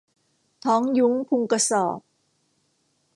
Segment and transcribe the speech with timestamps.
[0.63, 1.99] ท้องยุ้งพุงกระสอบ